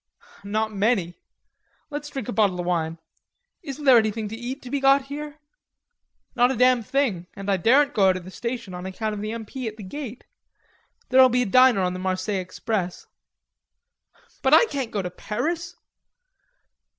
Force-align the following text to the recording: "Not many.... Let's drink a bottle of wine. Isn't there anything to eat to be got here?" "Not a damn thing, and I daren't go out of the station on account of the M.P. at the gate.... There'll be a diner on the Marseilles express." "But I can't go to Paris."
"Not 0.43 0.73
many.... 0.73 1.19
Let's 1.91 2.09
drink 2.09 2.27
a 2.27 2.31
bottle 2.31 2.59
of 2.59 2.65
wine. 2.65 2.97
Isn't 3.61 3.85
there 3.85 3.99
anything 3.99 4.27
to 4.29 4.35
eat 4.35 4.63
to 4.63 4.71
be 4.71 4.79
got 4.79 5.03
here?" 5.03 5.37
"Not 6.35 6.49
a 6.51 6.55
damn 6.57 6.81
thing, 6.81 7.27
and 7.35 7.51
I 7.51 7.57
daren't 7.57 7.93
go 7.93 8.09
out 8.09 8.17
of 8.17 8.23
the 8.25 8.31
station 8.31 8.73
on 8.73 8.87
account 8.87 9.13
of 9.13 9.21
the 9.21 9.31
M.P. 9.31 9.67
at 9.67 9.77
the 9.77 9.83
gate.... 9.83 10.23
There'll 11.09 11.29
be 11.29 11.43
a 11.43 11.45
diner 11.45 11.81
on 11.81 11.93
the 11.93 11.99
Marseilles 11.99 12.41
express." 12.41 13.05
"But 14.41 14.55
I 14.55 14.65
can't 14.65 14.89
go 14.89 15.03
to 15.03 15.11
Paris." 15.11 15.75